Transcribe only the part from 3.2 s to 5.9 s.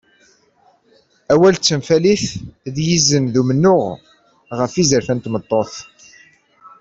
d umennuɣ ɣef yizerfan n tmeṭṭut.